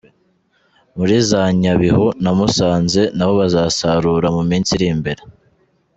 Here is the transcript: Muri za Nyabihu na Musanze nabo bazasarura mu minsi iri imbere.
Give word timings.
Muri 0.97 1.15
za 1.29 1.41
Nyabihu 1.61 2.07
na 2.23 2.31
Musanze 2.37 3.01
nabo 3.15 3.33
bazasarura 3.41 4.27
mu 4.35 4.41
minsi 4.49 4.69
iri 4.75 4.87
imbere. 4.95 5.21